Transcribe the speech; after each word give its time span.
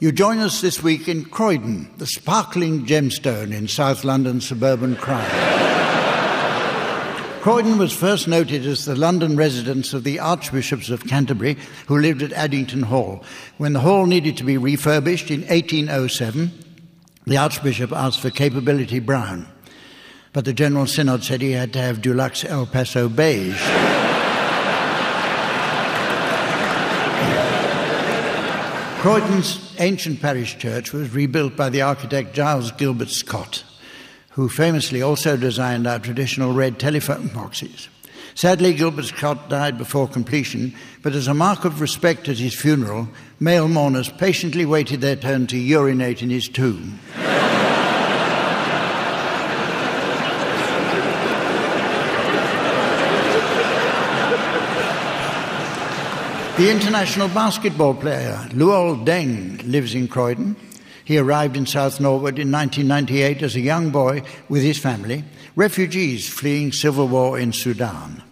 You 0.00 0.12
join 0.12 0.38
us 0.38 0.60
this 0.60 0.80
week 0.80 1.08
in 1.08 1.24
Croydon, 1.24 1.90
the 1.98 2.06
sparkling 2.06 2.86
gemstone 2.86 3.52
in 3.52 3.66
South 3.66 4.04
London 4.04 4.40
suburban 4.40 4.94
crime. 4.94 5.28
Croydon 7.40 7.78
was 7.78 7.92
first 7.92 8.28
noted 8.28 8.64
as 8.64 8.84
the 8.84 8.94
London 8.94 9.36
residence 9.36 9.92
of 9.94 10.04
the 10.04 10.20
Archbishops 10.20 10.90
of 10.90 11.08
Canterbury, 11.08 11.56
who 11.88 11.98
lived 11.98 12.22
at 12.22 12.32
Addington 12.32 12.84
Hall. 12.84 13.24
When 13.56 13.72
the 13.72 13.80
hall 13.80 14.06
needed 14.06 14.36
to 14.36 14.44
be 14.44 14.56
refurbished 14.56 15.32
in 15.32 15.40
1807, 15.40 16.52
the 17.26 17.36
Archbishop 17.36 17.90
asked 17.90 18.20
for 18.20 18.30
Capability 18.30 19.00
Brown. 19.00 19.48
But 20.32 20.44
the 20.44 20.52
General 20.52 20.86
Synod 20.86 21.24
said 21.24 21.42
he 21.42 21.52
had 21.52 21.72
to 21.72 21.80
have 21.80 22.02
Dulux 22.02 22.44
El 22.44 22.66
Paso 22.66 23.08
Beige. 23.08 23.77
Croydon's 29.08 29.74
ancient 29.78 30.20
parish 30.20 30.58
church 30.58 30.92
was 30.92 31.14
rebuilt 31.14 31.56
by 31.56 31.70
the 31.70 31.80
architect 31.80 32.34
Giles 32.34 32.72
Gilbert 32.72 33.08
Scott, 33.08 33.64
who 34.32 34.50
famously 34.50 35.00
also 35.00 35.34
designed 35.34 35.86
our 35.86 35.98
traditional 35.98 36.52
red 36.52 36.78
telephone 36.78 37.28
boxes. 37.34 37.88
Sadly, 38.34 38.74
Gilbert 38.74 39.06
Scott 39.06 39.48
died 39.48 39.78
before 39.78 40.08
completion, 40.08 40.74
but 41.02 41.14
as 41.14 41.26
a 41.26 41.32
mark 41.32 41.64
of 41.64 41.80
respect 41.80 42.28
at 42.28 42.36
his 42.36 42.54
funeral, 42.54 43.08
male 43.40 43.66
mourners 43.66 44.10
patiently 44.10 44.66
waited 44.66 45.00
their 45.00 45.16
turn 45.16 45.46
to 45.46 45.56
urinate 45.56 46.20
in 46.20 46.28
his 46.28 46.46
tomb. 46.46 46.98
The 56.58 56.72
international 56.72 57.28
basketball 57.28 57.94
player 57.94 58.34
Luol 58.50 59.06
Deng 59.06 59.62
lives 59.62 59.94
in 59.94 60.08
Croydon. 60.08 60.56
He 61.04 61.16
arrived 61.16 61.56
in 61.56 61.66
South 61.66 62.00
Norwood 62.00 62.36
in 62.36 62.50
1998 62.50 63.44
as 63.44 63.54
a 63.54 63.60
young 63.60 63.90
boy 63.90 64.24
with 64.48 64.64
his 64.64 64.76
family, 64.76 65.22
refugees 65.54 66.28
fleeing 66.28 66.72
civil 66.72 67.06
war 67.06 67.38
in 67.38 67.52
Sudan. 67.52 68.24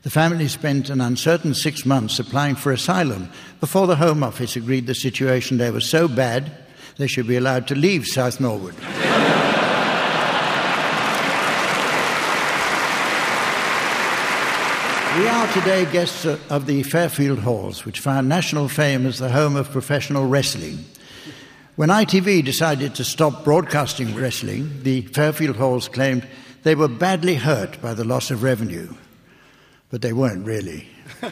The 0.00 0.08
family 0.08 0.48
spent 0.48 0.88
an 0.88 1.02
uncertain 1.02 1.52
six 1.52 1.84
months 1.84 2.18
applying 2.18 2.54
for 2.54 2.72
asylum 2.72 3.28
before 3.60 3.86
the 3.86 3.96
Home 3.96 4.22
Office 4.22 4.56
agreed 4.56 4.86
the 4.86 4.94
situation 4.94 5.58
there 5.58 5.74
was 5.74 5.86
so 5.86 6.08
bad 6.08 6.50
they 6.96 7.06
should 7.06 7.26
be 7.26 7.36
allowed 7.36 7.68
to 7.68 7.74
leave 7.74 8.06
South 8.06 8.40
Norwood. 8.40 8.76
We 15.18 15.26
are 15.48 15.54
today 15.54 15.90
guests 15.92 16.24
of 16.24 16.66
the 16.66 16.82
Fairfield 16.82 17.38
Halls, 17.38 17.84
which 17.84 18.00
found 18.00 18.28
national 18.28 18.68
fame 18.68 19.06
as 19.06 19.18
the 19.18 19.30
home 19.30 19.56
of 19.56 19.70
professional 19.70 20.26
wrestling. 20.26 20.84
When 21.76 21.88
ITV 21.88 22.44
decided 22.44 22.94
to 22.96 23.04
stop 23.04 23.44
broadcasting 23.44 24.14
wrestling, 24.14 24.82
the 24.82 25.02
Fairfield 25.02 25.56
Halls 25.56 25.88
claimed 25.88 26.26
they 26.64 26.74
were 26.74 26.88
badly 26.88 27.36
hurt 27.36 27.80
by 27.80 27.94
the 27.94 28.04
loss 28.04 28.30
of 28.30 28.42
revenue. 28.42 28.92
But 29.90 30.02
they 30.02 30.12
weren't 30.12 30.44
really. 30.44 30.88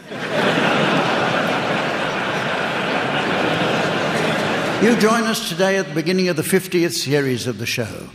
you 4.83 4.97
join 4.97 5.25
us 5.25 5.49
today 5.49 5.77
at 5.79 5.89
the 5.89 5.95
beginning 5.95 6.29
of 6.29 6.37
the 6.37 6.43
50th 6.43 6.93
series 6.93 7.47
of 7.47 7.59
the 7.59 7.67
show. 7.67 8.09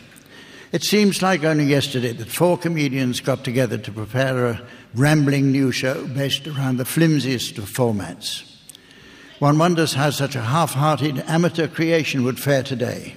It 0.72 0.84
seems 0.84 1.22
like 1.22 1.44
only 1.44 1.66
yesterday 1.66 2.14
that 2.14 2.30
four 2.30 2.58
comedians 2.58 3.20
got 3.20 3.44
together 3.44 3.78
to 3.78 3.92
prepare 3.92 4.48
a 4.48 4.62
rambling 4.94 5.52
new 5.52 5.72
show 5.72 6.06
based 6.08 6.48
around 6.48 6.78
the 6.78 6.86
flimsiest 6.86 7.58
of 7.58 7.66
formats. 7.66 8.44
One 9.40 9.58
wonders 9.58 9.94
how 9.94 10.10
such 10.10 10.36
a 10.36 10.42
half 10.42 10.74
hearted 10.74 11.20
amateur 11.28 11.68
creation 11.68 12.24
would 12.24 12.40
fare 12.40 12.64
today. 12.64 13.16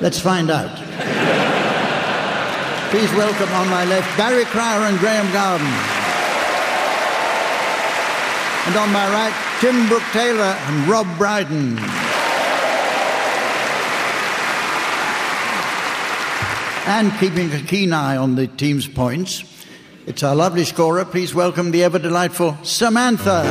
Let's 0.00 0.20
find 0.20 0.50
out. 0.50 0.76
Please 2.90 3.10
welcome 3.14 3.52
on 3.54 3.68
my 3.70 3.84
left 3.86 4.16
Barry 4.16 4.44
Cryer 4.44 4.86
and 4.88 4.98
Graeme 4.98 5.32
Garden. 5.32 5.66
And 8.66 8.76
on 8.76 8.92
my 8.92 9.08
right, 9.10 9.34
Tim 9.60 9.88
Brooke 9.88 10.02
Taylor 10.12 10.42
and 10.42 10.88
Rob 10.88 11.06
Brydon. 11.18 12.03
And 16.86 17.12
keeping 17.18 17.50
a 17.52 17.60
keen 17.60 17.92
eye 17.92 18.16
on 18.16 18.34
the 18.34 18.46
team's 18.46 18.86
points. 18.86 19.42
It's 20.06 20.22
our 20.22 20.34
lovely 20.34 20.64
scorer. 20.64 21.04
Please 21.04 21.34
welcome 21.34 21.70
the 21.70 21.82
ever 21.82 21.98
delightful 21.98 22.58
Samantha. 22.62 23.42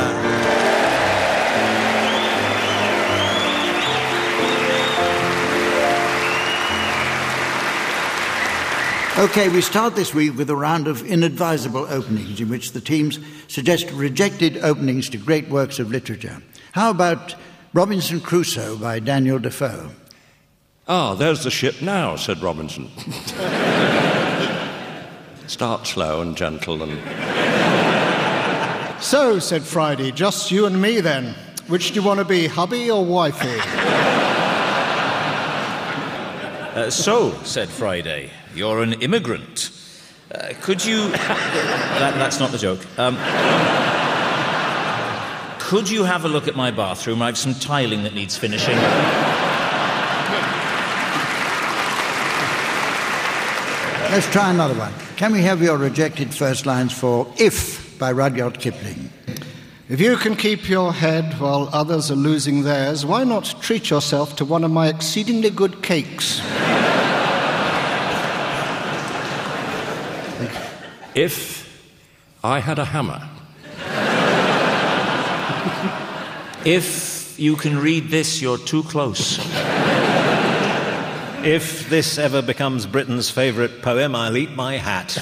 Okay, 9.15 9.47
we 9.47 9.61
start 9.61 9.95
this 9.95 10.13
week 10.13 10.35
with 10.35 10.49
a 10.49 10.55
round 10.55 10.87
of 10.87 11.03
inadvisable 11.03 11.85
openings 11.89 12.41
in 12.41 12.49
which 12.49 12.71
the 12.71 12.81
teams 12.81 13.19
suggest 13.47 13.89
rejected 13.91 14.57
openings 14.57 15.07
to 15.09 15.17
great 15.17 15.49
works 15.49 15.79
of 15.79 15.91
literature. 15.91 16.41
How 16.71 16.89
about 16.89 17.35
Robinson 17.73 18.19
Crusoe 18.21 18.75
by 18.75 18.99
Daniel 18.99 19.39
Defoe? 19.39 19.91
Ah, 20.85 21.13
there's 21.13 21.45
the 21.45 21.51
ship 21.51 21.81
now, 21.81 22.17
said 22.17 22.41
Robinson. 22.41 22.89
Start 25.47 25.87
slow 25.87 26.21
and 26.21 26.35
gentle 26.35 26.83
and. 26.83 26.99
So, 29.01 29.39
said 29.39 29.63
Friday, 29.63 30.11
just 30.11 30.51
you 30.51 30.65
and 30.65 30.81
me 30.81 30.99
then. 30.99 31.35
Which 31.67 31.89
do 31.89 31.95
you 31.95 32.03
want 32.05 32.19
to 32.19 32.25
be, 32.25 32.47
hubby 32.47 32.91
or 32.91 33.05
wifey? 33.05 33.59
Uh, 36.75 36.89
so, 36.89 37.31
said 37.43 37.69
Friday, 37.69 38.29
you're 38.53 38.83
an 38.83 38.93
immigrant. 38.93 39.69
Uh, 40.33 40.49
could 40.61 40.83
you. 40.83 41.09
that, 41.11 42.15
that's 42.17 42.41
not 42.41 42.51
the 42.51 42.57
joke. 42.57 42.81
Um, 42.99 43.15
could 45.59 45.89
you 45.89 46.03
have 46.03 46.25
a 46.25 46.27
look 46.27 46.49
at 46.49 46.57
my 46.57 46.71
bathroom? 46.71 47.21
I've 47.21 47.37
some 47.37 47.53
tiling 47.53 48.03
that 48.03 48.13
needs 48.13 48.35
finishing. 48.35 48.75
Let's 54.13 54.29
try 54.29 54.51
another 54.51 54.75
one. 54.75 54.93
Can 55.15 55.31
we 55.31 55.41
have 55.41 55.59
your 55.63 55.75
rejected 55.75 56.35
first 56.35 56.67
lines 56.67 56.93
for 56.93 57.25
If 57.39 57.97
by 57.97 58.11
Rudyard 58.11 58.59
Kipling? 58.59 59.09
If 59.89 59.99
you 59.99 60.17
can 60.17 60.35
keep 60.35 60.69
your 60.69 60.93
head 60.93 61.39
while 61.39 61.67
others 61.73 62.11
are 62.11 62.15
losing 62.15 62.61
theirs, 62.61 63.07
why 63.07 63.23
not 63.23 63.55
treat 63.59 63.89
yourself 63.89 64.35
to 64.35 64.45
one 64.45 64.63
of 64.63 64.69
my 64.69 64.87
exceedingly 64.87 65.49
good 65.49 65.81
cakes? 65.81 66.41
If 71.15 71.67
I 72.43 72.59
had 72.59 72.77
a 72.77 72.85
hammer. 72.85 73.27
if 76.67 77.33
you 77.39 77.55
can 77.55 77.79
read 77.79 78.09
this, 78.09 78.43
you're 78.43 78.59
too 78.59 78.83
close. 78.83 79.39
If 81.43 81.89
this 81.89 82.17
ever 82.17 82.41
becomes 82.41 82.85
Britain's 82.85 83.29
favourite 83.29 83.81
poem, 83.81 84.15
I'll 84.15 84.37
eat 84.37 84.51
my 84.51 84.77
hat. 84.77 85.17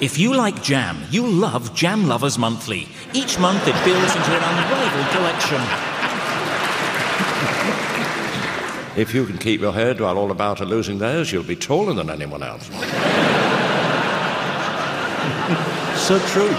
If 0.00 0.18
you 0.18 0.34
like 0.34 0.60
jam, 0.60 1.00
you 1.08 1.24
love 1.24 1.72
Jam 1.72 2.08
Lovers 2.08 2.36
Monthly. 2.36 2.88
Each 3.12 3.38
month 3.38 3.62
it 3.68 3.84
builds 3.84 4.16
into 4.16 4.32
an 4.32 4.42
unrivaled 4.42 5.10
collection. 5.12 5.60
If 9.00 9.14
you 9.14 9.24
can 9.24 9.38
keep 9.38 9.60
your 9.60 9.72
head 9.72 10.00
while 10.00 10.18
all 10.18 10.32
about 10.32 10.60
are 10.60 10.64
losing 10.64 10.98
theirs, 10.98 11.30
you'll 11.30 11.44
be 11.44 11.54
taller 11.54 11.94
than 11.94 12.10
anyone 12.10 12.42
else. 12.42 12.66
so 15.96 16.18
true. 16.30 16.50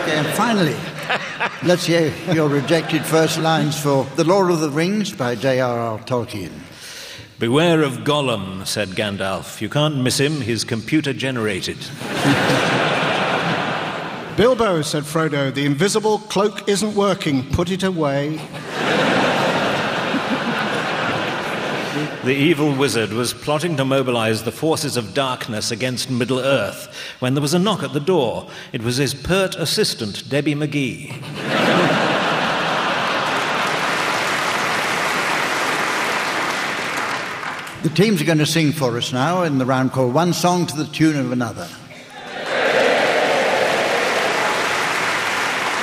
Okay, 0.00 0.16
and 0.16 0.26
finally, 0.28 0.76
let's 1.62 1.84
hear 1.84 2.10
your 2.32 2.48
rejected 2.48 3.04
first 3.04 3.38
lines 3.38 3.78
for 3.78 4.04
The 4.16 4.24
Lord 4.24 4.50
of 4.50 4.60
the 4.60 4.70
Rings 4.70 5.12
by 5.12 5.34
J.R.R. 5.34 5.98
Tolkien. 6.00 6.71
Beware 7.42 7.82
of 7.82 8.04
Gollum, 8.04 8.64
said 8.64 8.90
Gandalf. 8.90 9.60
You 9.60 9.68
can't 9.68 9.96
miss 9.96 10.20
him, 10.20 10.42
he's 10.42 10.62
computer 10.62 11.12
generated. 11.12 11.76
Bilbo, 14.36 14.82
said 14.82 15.02
Frodo, 15.02 15.52
the 15.52 15.66
invisible 15.66 16.18
cloak 16.18 16.68
isn't 16.68 16.94
working. 16.94 17.50
Put 17.50 17.72
it 17.72 17.82
away. 17.82 18.36
The 22.22 22.32
evil 22.32 22.72
wizard 22.76 23.12
was 23.12 23.34
plotting 23.34 23.76
to 23.78 23.84
mobilize 23.84 24.44
the 24.44 24.52
forces 24.52 24.96
of 24.96 25.12
darkness 25.12 25.72
against 25.72 26.08
Middle 26.08 26.38
Earth 26.38 26.96
when 27.18 27.34
there 27.34 27.42
was 27.42 27.54
a 27.54 27.58
knock 27.58 27.82
at 27.82 27.92
the 27.92 27.98
door. 27.98 28.48
It 28.72 28.84
was 28.84 28.98
his 28.98 29.14
pert 29.14 29.56
assistant, 29.56 30.28
Debbie 30.28 30.54
McGee. 30.54 31.61
Teams 37.94 38.22
are 38.22 38.24
going 38.24 38.38
to 38.38 38.46
sing 38.46 38.72
for 38.72 38.96
us 38.96 39.12
now 39.12 39.42
in 39.42 39.58
the 39.58 39.66
round 39.66 39.92
called 39.92 40.14
One 40.14 40.32
Song 40.32 40.66
to 40.66 40.76
the 40.76 40.86
Tune 40.86 41.16
of 41.16 41.30
Another. 41.30 41.68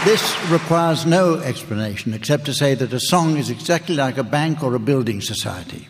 This 0.05 0.49
requires 0.49 1.05
no 1.05 1.35
explanation 1.35 2.13
except 2.13 2.45
to 2.45 2.53
say 2.53 2.73
that 2.73 2.93
a 2.93 2.99
song 2.99 3.37
is 3.37 3.49
exactly 3.49 3.95
like 3.95 4.17
a 4.17 4.23
bank 4.23 4.63
or 4.63 4.73
a 4.73 4.79
building 4.79 5.21
society. 5.21 5.87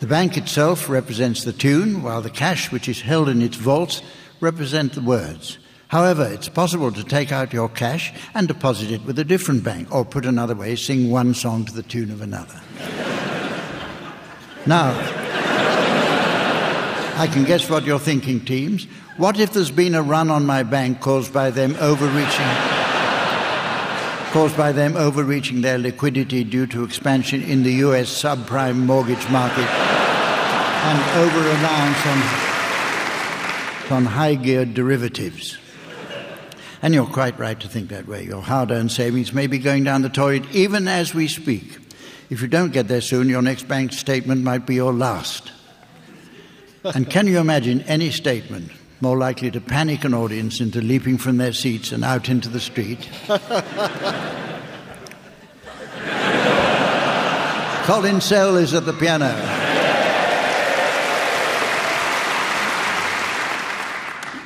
The 0.00 0.06
bank 0.06 0.36
itself 0.36 0.88
represents 0.88 1.44
the 1.44 1.52
tune, 1.52 2.02
while 2.02 2.20
the 2.20 2.30
cash 2.30 2.72
which 2.72 2.88
is 2.88 3.02
held 3.02 3.28
in 3.28 3.40
its 3.40 3.56
vaults 3.56 4.02
represent 4.40 4.94
the 4.94 5.02
words. 5.02 5.58
However, 5.88 6.24
it's 6.24 6.48
possible 6.48 6.90
to 6.90 7.04
take 7.04 7.30
out 7.30 7.52
your 7.52 7.68
cash 7.68 8.12
and 8.34 8.48
deposit 8.48 8.90
it 8.90 9.04
with 9.04 9.18
a 9.18 9.24
different 9.24 9.62
bank, 9.62 9.94
or 9.94 10.04
put 10.04 10.26
another 10.26 10.54
way, 10.54 10.74
sing 10.74 11.10
one 11.10 11.34
song 11.34 11.64
to 11.66 11.72
the 11.72 11.82
tune 11.82 12.10
of 12.10 12.22
another. 12.22 12.60
now, 14.66 15.23
I 17.16 17.26
can 17.26 17.44
guess 17.44 17.70
what 17.70 17.84
you're 17.84 17.98
thinking, 17.98 18.44
teams. 18.44 18.86
What 19.16 19.38
if 19.38 19.52
there's 19.52 19.70
been 19.70 19.94
a 19.94 20.02
run 20.02 20.30
on 20.30 20.44
my 20.44 20.62
bank 20.62 21.00
caused 21.00 21.32
by 21.32 21.50
them 21.50 21.76
overreaching? 21.80 22.74
caused 24.34 24.56
by 24.56 24.72
them 24.72 24.96
overreaching 24.96 25.60
their 25.60 25.78
liquidity 25.78 26.42
due 26.42 26.66
to 26.66 26.82
expansion 26.82 27.40
in 27.40 27.62
the 27.62 27.74
US 27.74 28.08
subprime 28.10 28.78
mortgage 28.78 29.30
market 29.30 29.64
and 29.64 31.18
over 31.20 31.38
reliance 31.38 32.06
on, 33.90 33.96
on 33.96 34.04
high 34.06 34.34
geared 34.34 34.74
derivatives. 34.74 35.56
And 36.82 36.92
you're 36.92 37.06
quite 37.06 37.38
right 37.38 37.60
to 37.60 37.68
think 37.68 37.90
that 37.90 38.08
way. 38.08 38.24
Your 38.24 38.42
hard 38.42 38.72
earned 38.72 38.90
savings 38.90 39.32
may 39.32 39.46
be 39.46 39.60
going 39.60 39.84
down 39.84 40.02
the 40.02 40.08
toilet 40.08 40.52
even 40.52 40.88
as 40.88 41.14
we 41.14 41.28
speak. 41.28 41.78
If 42.28 42.42
you 42.42 42.48
don't 42.48 42.72
get 42.72 42.88
there 42.88 43.00
soon, 43.00 43.28
your 43.28 43.40
next 43.40 43.68
bank 43.68 43.92
statement 43.92 44.42
might 44.42 44.66
be 44.66 44.74
your 44.74 44.92
last. 44.92 45.52
And 46.92 47.08
can 47.08 47.26
you 47.26 47.38
imagine 47.38 47.80
any 47.82 48.10
statement 48.10 48.70
more 49.00 49.16
likely 49.16 49.50
to 49.50 49.60
panic 49.60 50.04
an 50.04 50.12
audience 50.12 50.60
into 50.60 50.82
leaping 50.82 51.16
from 51.16 51.38
their 51.38 51.54
seats 51.54 51.92
and 51.92 52.04
out 52.04 52.28
into 52.28 52.50
the 52.50 52.60
street? 52.60 53.08
Colin 57.86 58.20
Sell 58.20 58.56
is 58.58 58.74
at 58.74 58.84
the 58.84 58.92
piano. 58.92 59.34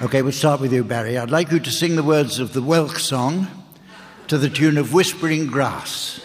Okay, 0.00 0.22
we'll 0.22 0.30
start 0.30 0.60
with 0.60 0.72
you, 0.72 0.84
Barry. 0.84 1.18
I'd 1.18 1.30
like 1.30 1.50
you 1.50 1.58
to 1.58 1.70
sing 1.72 1.96
the 1.96 2.04
words 2.04 2.38
of 2.38 2.52
the 2.52 2.62
Whelk 2.62 3.00
song 3.00 3.48
to 4.28 4.38
the 4.38 4.48
tune 4.48 4.78
of 4.78 4.92
Whispering 4.92 5.48
Grass. 5.48 6.20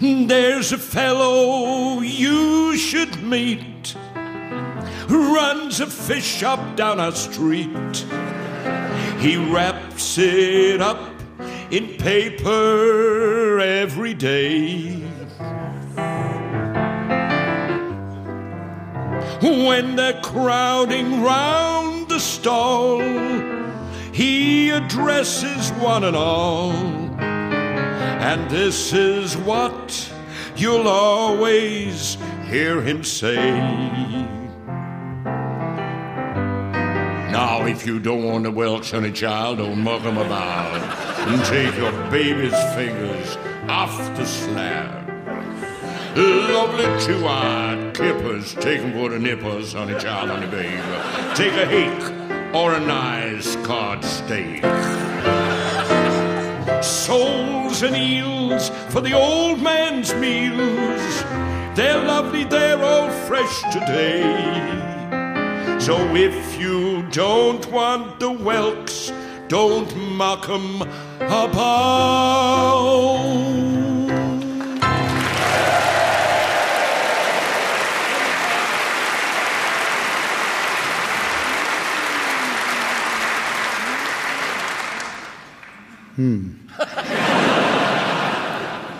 There's 0.00 0.72
a 0.72 0.78
fellow 0.78 2.00
you 2.00 2.74
should 2.78 3.22
meet 3.22 3.94
who 5.08 5.34
runs 5.34 5.80
a 5.80 5.86
fish 5.86 6.24
shop 6.24 6.74
down 6.74 6.98
our 6.98 7.12
street. 7.12 8.06
He 9.18 9.36
wraps 9.36 10.16
it 10.16 10.80
up 10.80 11.12
in 11.70 11.98
paper 11.98 13.60
every 13.60 14.14
day. 14.14 15.02
When 19.42 19.96
they're 19.96 20.22
crowding 20.22 21.22
round 21.22 22.08
the 22.08 22.20
stall, 22.20 23.00
he 24.12 24.70
addresses 24.70 25.70
one 25.72 26.04
and 26.04 26.16
all. 26.16 26.99
And 28.20 28.50
this 28.50 28.92
is 28.92 29.34
what 29.38 30.12
you'll 30.54 30.88
always 30.88 32.18
hear 32.50 32.82
him 32.82 33.02
say. 33.02 33.36
Now, 37.32 37.64
if 37.64 37.86
you 37.86 37.98
don't 37.98 38.24
want 38.24 38.44
to 38.44 38.50
Welsh 38.50 38.92
on 38.92 39.06
a 39.06 39.10
child, 39.10 39.56
don't 39.56 39.82
muck 39.82 40.04
'em 40.04 40.18
about. 40.18 40.82
And 41.28 41.42
take 41.46 41.74
your 41.76 41.92
baby's 42.10 42.52
fingers 42.74 43.38
off 43.70 43.96
the 44.16 44.26
slab. 44.26 45.08
Lovely 46.14 46.84
two-eyed 47.00 47.94
clippers, 47.94 48.54
take 48.60 48.80
'em 48.80 48.92
for 48.92 49.08
the 49.08 49.18
nippers, 49.18 49.72
honey 49.72 49.98
child, 49.98 50.28
honey 50.28 50.46
babe. 50.46 50.78
Take 51.34 51.54
a 51.54 51.64
hake 51.64 52.04
or 52.52 52.74
a 52.74 52.80
nice 52.80 53.56
cod 53.64 54.04
steak 54.04 54.62
soles 56.82 57.59
and 57.82 57.96
eels 57.96 58.68
for 58.90 59.00
the 59.00 59.12
old 59.12 59.62
man's 59.62 60.12
meals. 60.14 61.22
They're 61.76 62.02
lovely, 62.02 62.44
they're 62.44 62.82
all 62.82 63.10
fresh 63.26 63.62
today. 63.72 64.20
So 65.80 65.96
if 66.14 66.60
you 66.60 67.02
don't 67.10 67.64
want 67.70 68.20
the 68.20 68.30
whelks, 68.30 69.12
don't 69.48 69.90
mock 69.96 70.48
'em 70.48 70.82
about. 71.20 71.70
Hmm. 86.16 87.26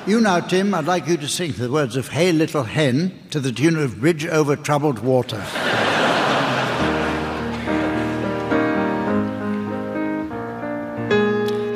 You 0.07 0.19
now, 0.21 0.41
Tim, 0.41 0.73
I'd 0.73 0.87
like 0.87 1.07
you 1.07 1.19
to 1.19 1.29
sing 1.29 1.53
the 1.53 1.71
words 1.71 1.95
of 1.95 2.09
Hey 2.09 2.33
Little 2.33 2.63
Hen 2.63 3.19
to 3.31 3.39
the 3.39 3.53
tune 3.53 3.77
of 3.77 4.01
Bridge 4.01 4.25
Over 4.25 4.57
Troubled 4.57 5.01
Water. 5.01 5.45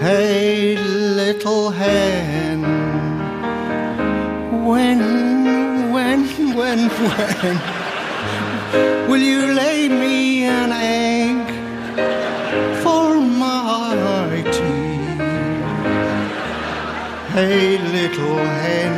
Hey, 0.05 0.77
little 0.77 1.71
hen, 1.71 2.61
when, 4.67 5.01
when, 5.93 6.55
when, 6.55 6.89
when 6.91 7.59
will 9.09 9.23
you 9.23 9.55
lay 9.55 9.89
me 9.89 10.45
an 10.45 10.73
egg 10.73 12.24
Hey, 17.35 17.79
little 17.79 18.37
hen, 18.37 18.95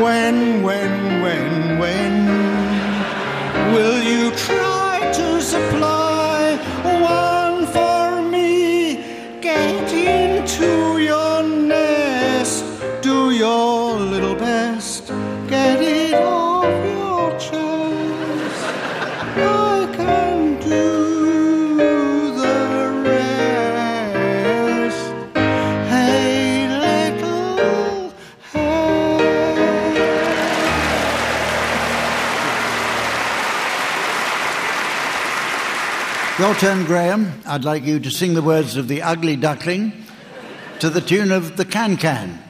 when, 0.00 0.62
when, 0.62 1.20
when, 1.20 1.78
when 1.80 2.14
will 3.74 4.00
you 4.00 4.30
Your 36.38 36.54
turn, 36.54 36.86
Graeme. 36.86 37.30
I'd 37.44 37.62
like 37.62 37.84
you 37.84 38.00
to 38.00 38.10
sing 38.10 38.32
the 38.32 38.40
words 38.40 38.78
of 38.78 38.88
The 38.88 39.02
Ugly 39.02 39.36
Duckling 39.36 39.92
to 40.78 40.88
the 40.88 41.02
tune 41.02 41.30
of 41.30 41.58
The 41.58 41.64
Can 41.66 41.98
Can. 41.98 42.42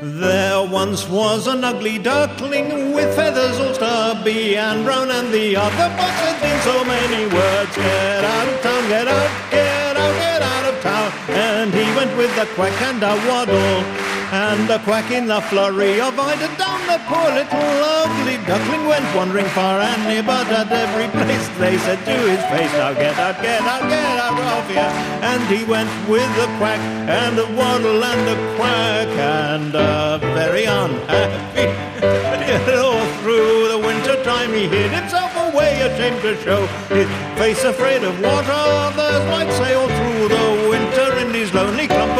There 0.00 0.66
once 0.66 1.06
was 1.10 1.46
an 1.46 1.62
ugly 1.62 1.98
duckling 1.98 2.94
with 2.94 3.14
feathers 3.14 3.60
all 3.60 3.74
stubby 3.74 4.56
and 4.56 4.82
brown, 4.86 5.10
and 5.10 5.30
the 5.30 5.54
other 5.56 5.94
box 5.94 6.14
had 6.24 6.40
been 6.40 6.60
so 6.62 6.82
many 6.84 7.26
words. 7.26 7.76
Get 7.76 8.24
out 8.24 8.48
of 8.48 8.62
town, 8.62 8.88
get 8.88 9.08
out, 9.08 9.50
get 9.50 9.96
out, 9.96 10.14
get 10.14 10.42
out 10.42 10.74
of 10.74 10.82
town. 10.82 11.12
And 11.28 11.74
he 11.74 11.84
went 11.94 12.16
with 12.16 12.34
a 12.38 12.46
quack 12.54 12.80
and 12.80 13.02
a 13.02 13.14
waddle. 13.28 14.07
And 14.32 14.68
a 14.68 14.78
quack 14.80 15.10
in 15.10 15.26
the 15.26 15.40
flurry 15.42 16.00
of 16.00 16.18
eider 16.18 16.52
down 16.56 16.80
the 16.86 17.00
poor 17.08 17.28
little 17.32 17.84
ugly 18.04 18.36
duckling 18.46 18.86
went 18.86 19.04
wandering 19.16 19.46
far 19.56 19.80
and 19.80 20.02
near, 20.04 20.22
but 20.22 20.46
at 20.48 20.70
every 20.70 21.08
place 21.08 21.48
they 21.58 21.78
said 21.78 21.98
to 22.04 22.16
his 22.28 22.42
face, 22.52 22.72
Now 22.72 22.92
get 22.92 23.16
out, 23.18 23.40
get 23.40 23.62
out, 23.62 23.88
get 23.88 24.18
out 24.20 24.38
of 24.38 24.68
here. 24.68 24.92
And 25.24 25.42
he 25.48 25.64
went 25.64 25.90
with 26.08 26.28
a 26.44 26.48
quack 26.58 26.80
and 27.08 27.38
a 27.38 27.46
waddle 27.56 28.04
and 28.04 28.28
a 28.28 28.56
quack 28.56 29.08
and 29.08 29.74
a 29.74 30.18
very 30.34 30.64
unhappy. 30.64 31.68
All 32.68 33.04
through 33.20 33.68
the 33.68 33.78
winter 33.78 34.22
time 34.24 34.52
he 34.52 34.68
hid 34.68 34.90
himself 34.90 35.32
away, 35.36 35.80
ashamed 35.80 36.20
to 36.22 36.36
show 36.42 36.66
his 36.88 37.08
face, 37.38 37.64
afraid 37.64 38.02
of 38.02 38.18
what 38.20 38.44
others 38.48 39.24
might 39.30 39.50
say, 39.52 39.74
all 39.74 39.88
through 39.88 40.28
the 40.28 40.68
winter 40.70 41.18
in 41.18 41.34
his 41.34 41.52
lonely 41.52 41.86
clump 41.86 42.17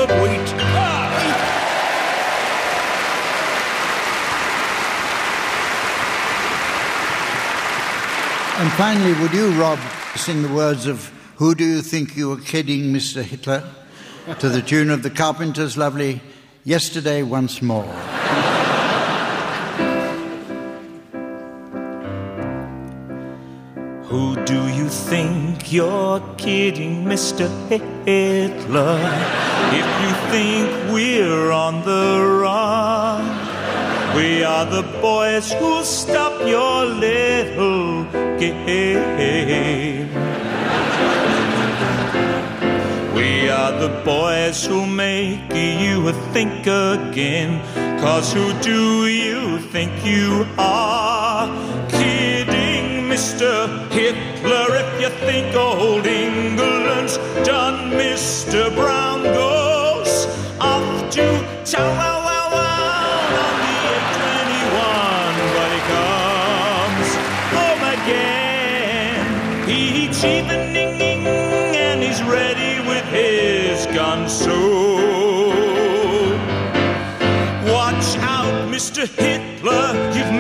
finally, 8.79 9.13
would 9.21 9.33
you, 9.33 9.51
Rob, 9.61 9.81
sing 10.15 10.41
the 10.41 10.55
words 10.55 10.87
of 10.87 11.09
Who 11.35 11.53
Do 11.57 11.65
You 11.65 11.83
Think 11.83 12.17
You 12.17 12.31
Are 12.31 12.41
Kidding, 12.41 12.93
Mr. 12.95 13.25
Hitler? 13.25 13.65
to 14.39 14.49
the 14.49 14.63
tune 14.63 14.91
of 14.91 15.03
the 15.03 15.11
Carpenters' 15.11 15.77
lovely 15.77 16.21
Yesterday 16.63 17.25
Once 17.25 17.61
More. 17.61 17.83
Who 24.05 24.37
do 24.45 24.69
you 24.69 24.89
think 24.89 25.73
you're 25.73 26.21
kidding, 26.37 27.05
Mr. 27.05 27.49
Hitler? 27.69 29.01
If 29.73 29.87
you 30.03 30.13
think 30.31 30.93
we're 30.93 31.51
on 31.51 31.83
the 31.85 32.21
run, 32.43 33.48
we 34.19 34.43
are 34.43 34.67
the 34.67 34.83
boys 35.01 35.53
who'll 35.53 35.85
stop 35.85 36.35
your 36.41 36.85
little 36.85 38.03
game. 38.41 40.09
We 43.15 43.49
are 43.49 43.73
the 43.85 43.93
boys 44.05 44.67
who 44.67 44.87
make 44.87 45.55
you 45.55 46.11
think 46.35 46.67
again. 46.67 47.51
Cause 48.01 48.33
who 48.33 48.47
do 48.61 49.07
you 49.07 49.61
think 49.73 49.93
you 50.05 50.45
are? 50.59 51.47
Kidding, 51.89 52.87
Mr. 53.13 53.53
Hitler, 53.93 54.69
if 54.83 54.91
you 55.03 55.11
think 55.29 55.55
old 55.55 56.07
England's 56.07 57.19
done, 57.47 57.93
Mr. 57.93 58.75
Brown 58.75 59.23
goes 59.23 60.27
off 60.61 61.11
to 61.13 61.27
town. 61.65 62.18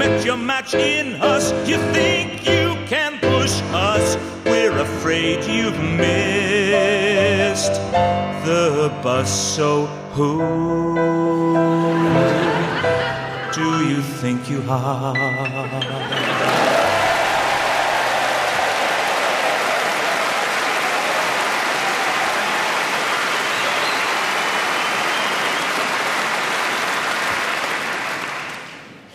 You've 0.08 0.24
your 0.24 0.38
match 0.38 0.72
in 0.74 1.16
us. 1.16 1.52
You 1.68 1.76
think 1.92 2.46
you 2.46 2.76
can 2.86 3.18
push 3.18 3.60
us. 3.72 4.16
We're 4.44 4.78
afraid 4.78 5.44
you've 5.44 5.78
missed 5.78 7.72
the 8.46 8.90
bus. 9.02 9.30
So 9.56 9.86
who 10.16 10.38
do 13.52 13.84
you 13.86 14.00
think 14.00 14.48
you 14.48 14.62
are? 14.68 16.27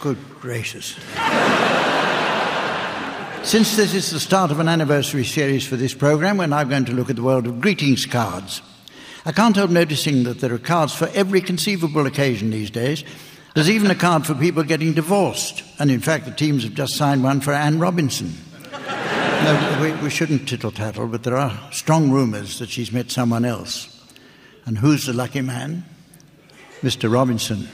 Good 0.03 0.17
gracious. 0.41 0.97
Since 3.49 3.77
this 3.77 3.93
is 3.93 4.11
the 4.11 4.19
start 4.19 4.51
of 4.51 4.59
an 4.59 4.67
anniversary 4.67 5.23
series 5.23 5.65
for 5.65 5.77
this 5.77 5.93
program, 5.93 6.35
we're 6.35 6.47
now 6.47 6.65
going 6.65 6.83
to 6.83 6.91
look 6.91 7.09
at 7.09 7.15
the 7.15 7.23
world 7.23 7.47
of 7.47 7.61
greetings 7.61 8.05
cards. 8.05 8.61
I 9.25 9.31
can't 9.31 9.55
help 9.55 9.71
noticing 9.71 10.25
that 10.25 10.41
there 10.41 10.53
are 10.53 10.57
cards 10.57 10.93
for 10.93 11.07
every 11.13 11.39
conceivable 11.39 12.05
occasion 12.05 12.49
these 12.49 12.69
days. 12.69 13.05
There's 13.53 13.69
even 13.69 13.89
a 13.91 13.95
card 13.95 14.25
for 14.25 14.35
people 14.35 14.63
getting 14.63 14.91
divorced. 14.91 15.63
And 15.79 15.89
in 15.89 16.01
fact, 16.01 16.25
the 16.25 16.31
teams 16.31 16.65
have 16.65 16.73
just 16.73 16.97
signed 16.97 17.23
one 17.23 17.39
for 17.39 17.53
Anne 17.53 17.79
Robinson. 17.79 18.33
No, 18.73 19.79
we, 19.81 19.93
we 20.03 20.09
shouldn't 20.09 20.49
tittle 20.49 20.71
tattle, 20.71 21.07
but 21.07 21.23
there 21.23 21.37
are 21.37 21.57
strong 21.71 22.11
rumours 22.11 22.59
that 22.59 22.69
she's 22.69 22.91
met 22.91 23.09
someone 23.09 23.45
else. 23.45 24.05
And 24.65 24.79
who's 24.79 25.05
the 25.05 25.13
lucky 25.13 25.39
man? 25.39 25.85
Mr. 26.81 27.09
Robinson. 27.09 27.69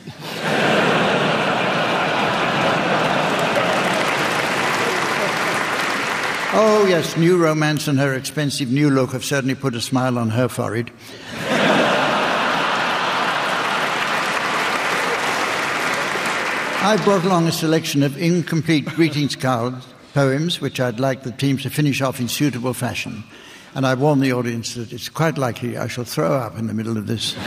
Oh, 6.61 6.85
yes, 6.87 7.15
new 7.15 7.37
romance 7.37 7.87
and 7.87 7.97
her 7.99 8.13
expensive 8.13 8.69
new 8.69 8.89
look 8.89 9.13
have 9.13 9.23
certainly 9.23 9.55
put 9.55 9.75
a 9.75 9.79
smile 9.79 10.17
on 10.17 10.31
her 10.31 10.49
forehead. 10.49 10.91
I 16.81 17.01
brought 17.05 17.23
along 17.23 17.47
a 17.47 17.53
selection 17.53 18.03
of 18.03 18.21
incomplete 18.21 18.83
greetings 18.87 19.37
cards, 19.37 19.87
poems, 20.13 20.59
which 20.59 20.81
I'd 20.81 20.99
like 20.99 21.23
the 21.23 21.31
teams 21.31 21.63
to 21.63 21.69
finish 21.69 22.01
off 22.01 22.19
in 22.19 22.27
suitable 22.27 22.73
fashion. 22.73 23.23
And 23.73 23.87
I 23.87 23.93
warn 23.93 24.19
the 24.19 24.33
audience 24.33 24.73
that 24.73 24.91
it's 24.91 25.07
quite 25.07 25.37
likely 25.37 25.77
I 25.77 25.87
shall 25.87 26.03
throw 26.03 26.33
up 26.33 26.57
in 26.57 26.67
the 26.67 26.73
middle 26.73 26.97
of 26.97 27.07
this. 27.07 27.35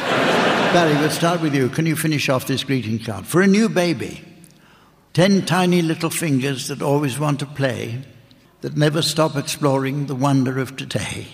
Barry, 0.73 0.95
we'll 0.95 1.11
start 1.11 1.43
with 1.43 1.55
you. 1.55 1.69
Can 1.69 1.85
you 1.85 1.97
finish 1.97 2.31
off 2.31 2.47
this 2.47 2.65
greeting 2.65 2.99
card? 2.99 3.27
For 3.27 3.43
a 3.43 3.47
new 3.47 3.69
baby, 3.69 4.25
ten 5.13 5.45
tiny 5.45 5.83
little 5.83 6.09
fingers 6.09 6.69
that 6.69 6.81
always 6.81 7.19
want 7.19 7.41
to 7.41 7.47
play 7.47 8.07
that 8.63 8.77
never 8.77 9.03
stop 9.03 9.37
exploring 9.37 10.07
the 10.07 10.15
wonder 10.15 10.59
of 10.59 10.77
today. 10.77 11.27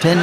Ten, 0.00 0.16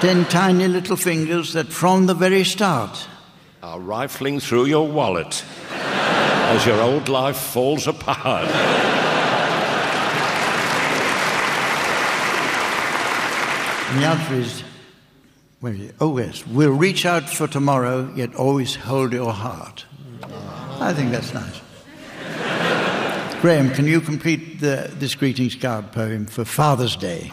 ten 0.00 0.24
tiny 0.26 0.68
little 0.68 0.96
fingers 0.96 1.54
that 1.54 1.68
from 1.68 2.06
the 2.06 2.14
very 2.14 2.44
start 2.44 3.08
are 3.62 3.80
rifling 3.80 4.40
through 4.40 4.66
your 4.66 4.86
wallet 4.86 5.42
as 5.70 6.66
your 6.66 6.80
old 6.80 7.08
life 7.08 7.36
falls 7.36 7.86
apart. 7.86 8.46
And 13.88 14.02
the 14.02 14.06
answer 14.06 14.34
is, 14.34 14.62
it? 15.62 15.94
oh 15.98 16.18
yes, 16.18 16.46
we'll 16.46 16.72
reach 16.72 17.06
out 17.06 17.30
for 17.30 17.48
tomorrow, 17.48 18.12
yet 18.14 18.34
always 18.34 18.74
hold 18.74 19.14
your 19.14 19.32
heart. 19.32 19.86
I 20.80 20.92
think 20.92 21.10
that's 21.10 21.32
nice. 21.32 21.63
Graeme, 23.44 23.68
can 23.68 23.86
you 23.86 24.00
complete 24.00 24.60
the, 24.60 24.90
this 24.94 25.14
greetings 25.14 25.54
card 25.54 25.92
poem 25.92 26.24
for 26.24 26.46
Father's 26.46 26.96
Day? 26.96 27.30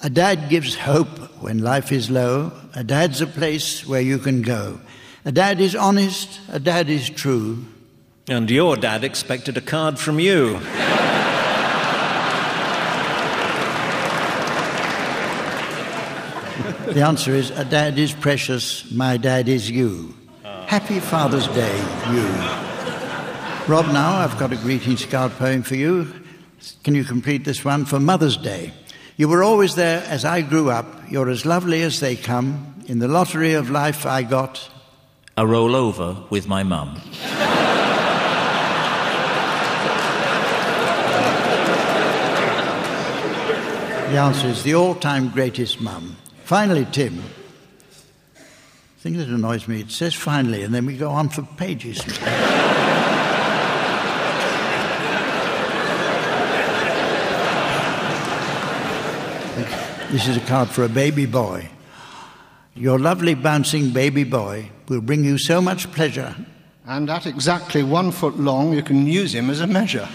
A 0.00 0.08
dad 0.08 0.48
gives 0.48 0.76
hope 0.76 1.08
when 1.42 1.58
life 1.58 1.90
is 1.90 2.08
low. 2.08 2.52
A 2.76 2.84
dad's 2.84 3.20
a 3.20 3.26
place 3.26 3.84
where 3.84 4.00
you 4.00 4.18
can 4.18 4.42
go. 4.42 4.78
A 5.24 5.32
dad 5.32 5.60
is 5.60 5.74
honest. 5.74 6.38
A 6.52 6.60
dad 6.60 6.88
is 6.88 7.10
true. 7.10 7.64
And 8.28 8.48
your 8.48 8.76
dad 8.76 9.02
expected 9.02 9.56
a 9.56 9.60
card 9.60 9.98
from 9.98 10.20
you. 10.20 10.60
The 16.92 17.02
answer 17.04 17.32
is 17.34 17.50
a 17.50 17.64
dad 17.64 17.98
is 17.98 18.12
precious. 18.12 18.88
My 18.92 19.16
dad 19.16 19.48
is 19.48 19.68
you. 19.68 20.14
Ah. 20.44 20.64
Happy 20.68 21.00
Father's 21.00 21.48
Day, 21.48 21.76
you. 22.12 22.73
Rob, 23.66 23.86
now 23.86 24.18
I've 24.18 24.38
got 24.38 24.52
a 24.52 24.56
greeting 24.56 24.94
card 25.08 25.32
poem 25.32 25.62
for 25.62 25.74
you. 25.74 26.12
Can 26.82 26.94
you 26.94 27.02
complete 27.02 27.46
this 27.46 27.64
one 27.64 27.86
for 27.86 27.98
Mother's 27.98 28.36
Day? 28.36 28.74
You 29.16 29.26
were 29.26 29.42
always 29.42 29.74
there 29.74 30.02
as 30.06 30.22
I 30.26 30.42
grew 30.42 30.68
up. 30.68 30.86
You're 31.10 31.30
as 31.30 31.46
lovely 31.46 31.80
as 31.82 31.98
they 31.98 32.14
come. 32.14 32.74
In 32.88 32.98
the 32.98 33.08
lottery 33.08 33.54
of 33.54 33.70
life, 33.70 34.04
I 34.04 34.22
got 34.22 34.68
A 35.38 35.44
rollover 35.44 36.28
with 36.30 36.46
my 36.46 36.62
mum. 36.62 37.00
the 44.10 44.18
answer 44.18 44.48
is 44.48 44.62
the 44.62 44.74
all-time 44.74 45.30
greatest 45.30 45.80
mum. 45.80 46.16
Finally, 46.44 46.86
Tim. 46.92 47.16
The 48.34 48.42
thing 49.00 49.16
that 49.16 49.28
annoys 49.28 49.66
me, 49.66 49.80
it 49.80 49.90
says 49.90 50.12
finally, 50.12 50.62
and 50.62 50.74
then 50.74 50.84
we 50.84 50.98
go 50.98 51.08
on 51.08 51.30
for 51.30 51.40
pages. 51.56 52.02
This 60.10 60.28
is 60.28 60.36
a 60.36 60.40
card 60.40 60.68
for 60.68 60.84
a 60.84 60.88
baby 60.88 61.26
boy. 61.26 61.68
Your 62.74 62.98
lovely 62.98 63.34
bouncing 63.34 63.90
baby 63.90 64.24
boy 64.24 64.70
will 64.88 65.00
bring 65.00 65.24
you 65.24 65.38
so 65.38 65.60
much 65.60 65.90
pleasure. 65.92 66.34
And 66.86 67.08
at 67.08 67.26
exactly 67.26 67.82
one 67.82 68.10
foot 68.10 68.38
long, 68.38 68.72
you 68.72 68.82
can 68.82 69.06
use 69.06 69.34
him 69.34 69.48
as 69.48 69.60
a 69.60 69.66
measure. 69.66 70.08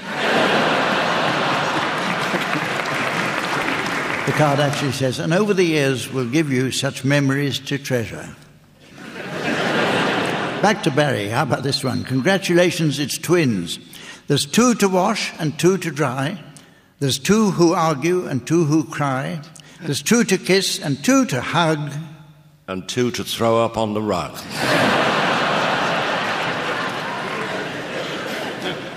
The 4.26 4.36
card 4.36 4.60
actually 4.60 4.92
says, 4.92 5.18
and 5.18 5.34
over 5.34 5.56
the 5.56 5.64
years 5.64 6.12
will 6.14 6.30
give 6.30 6.52
you 6.52 6.70
such 6.70 7.04
memories 7.04 7.58
to 7.62 7.80
treasure. 7.80 8.36
Back 10.62 10.84
to 10.84 10.92
Barry. 10.92 11.30
How 11.30 11.44
about 11.44 11.64
this 11.64 11.84
one? 11.84 12.04
Congratulations, 12.04 13.00
it's 13.00 13.18
twins. 13.18 13.80
There's 14.28 14.46
two 14.46 14.76
to 14.76 14.88
wash 14.88 15.34
and 15.40 15.58
two 15.58 15.78
to 15.80 15.90
dry. 15.90 16.38
There's 17.00 17.18
two 17.18 17.52
who 17.52 17.74
argue 17.74 18.28
and 18.28 18.46
two 18.46 18.66
who 18.66 18.84
cry. 18.84 19.42
There's 19.82 20.02
two 20.02 20.26
to 20.26 20.38
kiss 20.38 20.80
and 20.80 21.02
two 21.04 21.26
to 21.28 21.40
hug. 21.40 21.92
And 22.68 22.88
two 22.88 23.12
to 23.12 23.24
throw 23.24 23.64
up 23.64 23.78
on 23.78 23.94
the 23.94 24.02
rug. 24.02 24.36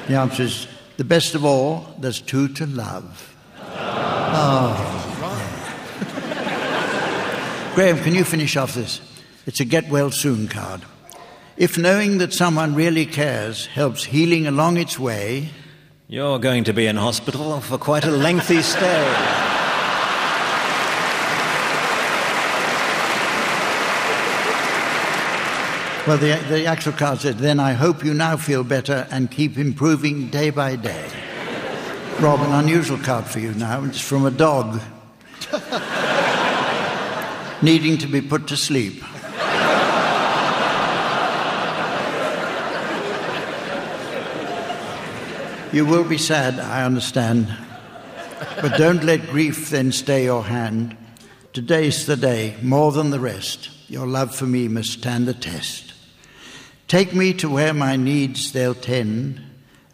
The 0.08 0.16
answer 0.16 0.42
is 0.42 0.66
the 0.96 1.04
best 1.04 1.36
of 1.36 1.44
all, 1.44 1.94
there's 1.98 2.20
two 2.20 2.48
to 2.48 2.66
love. 2.66 3.34
Oh. 3.60 4.98
Graeme, 7.74 7.98
can 7.98 8.14
you 8.14 8.24
finish 8.24 8.56
off 8.56 8.74
this? 8.74 9.00
It's 9.46 9.60
a 9.60 9.64
get 9.64 9.88
well 9.88 10.10
soon 10.10 10.48
card. 10.48 10.82
If 11.56 11.78
knowing 11.78 12.18
that 12.18 12.32
someone 12.32 12.74
really 12.74 13.06
cares 13.06 13.66
helps 13.66 14.04
healing 14.04 14.46
along 14.46 14.76
its 14.76 14.98
way, 14.98 15.50
You're 16.12 16.38
going 16.38 16.64
to 16.64 16.74
be 16.74 16.88
in 16.88 16.96
hospital 16.96 17.58
for 17.62 17.78
quite 17.78 18.04
a 18.04 18.10
lengthy 18.10 18.60
stay. 18.60 19.02
well, 26.06 26.18
the, 26.18 26.38
the 26.50 26.66
actual 26.66 26.92
card 26.92 27.20
said, 27.20 27.38
then 27.38 27.58
I 27.58 27.72
hope 27.72 28.04
you 28.04 28.12
now 28.12 28.36
feel 28.36 28.62
better 28.62 29.08
and 29.10 29.30
keep 29.30 29.56
improving 29.56 30.28
day 30.28 30.50
by 30.50 30.76
day. 30.76 31.08
Rob, 32.20 32.40
an 32.40 32.52
unusual 32.52 32.98
card 32.98 33.24
for 33.24 33.40
you 33.40 33.54
now. 33.54 33.82
It's 33.84 33.98
from 33.98 34.26
a 34.26 34.30
dog 34.30 34.82
needing 37.62 37.96
to 37.96 38.06
be 38.06 38.20
put 38.20 38.48
to 38.48 38.56
sleep. 38.58 39.02
You 45.72 45.86
will 45.86 46.04
be 46.04 46.18
sad, 46.18 46.60
I 46.60 46.84
understand. 46.84 47.48
But 48.60 48.76
don't 48.76 49.04
let 49.04 49.30
grief 49.30 49.70
then 49.70 49.90
stay 49.90 50.24
your 50.24 50.44
hand. 50.44 50.94
Today's 51.54 52.04
the 52.04 52.16
day, 52.16 52.56
more 52.60 52.92
than 52.92 53.08
the 53.08 53.18
rest. 53.18 53.70
Your 53.88 54.06
love 54.06 54.34
for 54.34 54.44
me 54.44 54.68
must 54.68 54.90
stand 54.90 55.26
the 55.26 55.32
test. 55.32 55.94
Take 56.88 57.14
me 57.14 57.32
to 57.34 57.48
where 57.48 57.72
my 57.72 57.96
needs 57.96 58.52
they'll 58.52 58.74
tend, 58.74 59.40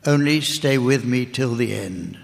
only 0.04 0.40
stay 0.40 0.78
with 0.78 1.04
me 1.04 1.24
till 1.24 1.54
the 1.54 1.72
end. 1.72 2.18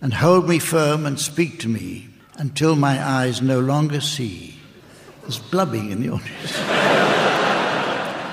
And 0.00 0.14
hold 0.14 0.48
me 0.48 0.60
firm 0.60 1.04
and 1.04 1.18
speak 1.18 1.58
to 1.60 1.68
me 1.68 2.08
until 2.34 2.76
my 2.76 3.04
eyes 3.04 3.42
no 3.42 3.58
longer 3.58 4.00
see. 4.00 4.54
There's 5.22 5.40
blubbing 5.40 5.90
in 5.90 6.02
the 6.02 6.10
audience. 6.10 6.52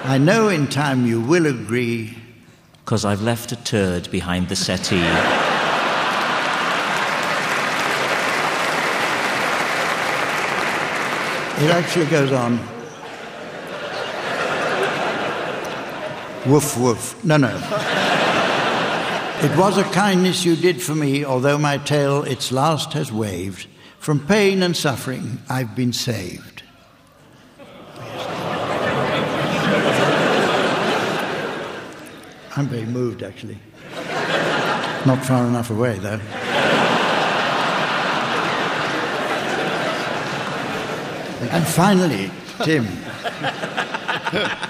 I 0.06 0.20
know 0.20 0.48
in 0.48 0.68
time 0.68 1.08
you 1.08 1.22
will 1.22 1.48
agree 1.48 2.16
Because 2.90 3.06
I've 3.06 3.22
left 3.22 3.52
a 3.52 3.56
turd 3.56 4.10
behind 4.10 4.50
the 4.50 4.56
settee. 4.56 4.96
It 11.64 11.70
actually 11.70 12.08
goes 12.08 12.32
on. 12.32 12.58
Woof, 16.52 16.76
woof. 16.80 17.24
No, 17.24 17.38
no. 17.38 17.56
It 19.44 19.56
was 19.56 19.78
a 19.78 19.84
kindness 19.94 20.44
you 20.44 20.56
did 20.56 20.82
for 20.82 20.96
me, 20.96 21.24
although 21.24 21.60
my 21.60 21.78
tail 21.78 22.24
its 22.24 22.52
last 22.52 22.94
has 22.94 23.12
waved. 23.12 23.68
From 24.00 24.26
pain 24.26 24.64
and 24.64 24.76
suffering, 24.76 25.38
I've 25.48 25.76
been 25.76 25.94
saved. 25.94 26.59
I'm 32.60 32.68
very 32.68 32.86
moved, 32.86 33.24
actually. 33.24 33.58
Not 35.06 35.26
far 35.26 35.48
enough 35.48 35.70
away, 35.70 35.98
though. 35.98 36.20
And 41.52 41.66
finally, 41.66 42.30
Tim, 42.66 42.86